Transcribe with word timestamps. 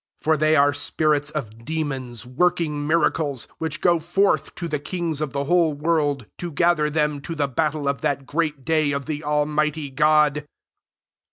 14 0.21 0.23
For 0.23 0.35
they 0.39 0.55
are 0.55 0.73
spirits 0.73 1.29
of 1.29 1.63
demons, 1.63 2.25
working 2.25 2.87
mir 2.87 3.11
acles, 3.11 3.45
[which 3.59 3.81
go 3.81 3.99
forth] 3.99 4.55
to 4.55 4.67
the 4.67 4.79
kings 4.79 5.21
of 5.21 5.31
the 5.31 5.43
whole 5.43 5.73
world, 5.73 6.25
to 6.39 6.51
gather 6.51 6.89
them 6.89 7.21
to 7.21 7.35
the 7.35 7.47
battle 7.47 7.87
of 7.87 8.01
[that] 8.01 8.25
great 8.25 8.65
day 8.65 8.93
of 8.93 9.05
the 9.05 9.23
Almighty 9.23 9.91
God. 9.91 10.47